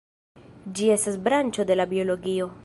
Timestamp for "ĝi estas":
0.79-1.19